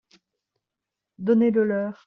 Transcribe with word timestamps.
Donnez-le 1.19 1.63
leur. 1.63 1.99